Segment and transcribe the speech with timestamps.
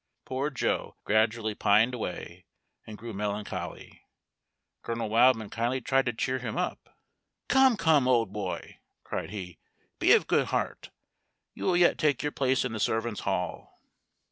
[0.25, 2.47] Poor Joe gradually pined away,
[2.87, 4.01] and grew melancholy.
[4.81, 6.97] Colonel Wildman kindly tried to cheer him up
[7.47, 9.59] "Come, come, old boy," cried he,
[9.99, 10.89] "be of good heart,
[11.53, 13.77] you will yet take your place in the servants' hall."